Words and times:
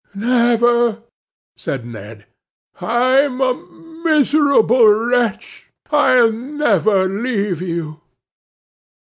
'Never,' 0.15 1.03
said 1.55 1.85
Ned. 1.85 2.25
'I'm 2.81 3.39
a 3.39 3.53
miserable 3.53 4.87
wretch. 4.91 5.69
I'll 5.91 6.31
never 6.31 7.07
leave 7.07 7.61
you. 7.61 8.01